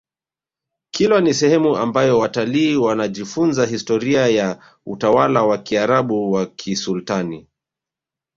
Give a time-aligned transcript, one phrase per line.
[0.93, 7.47] kilwa ni sehemu ambayo watalii wanajifunza historia ya utawala wa kiarabu wa kisultani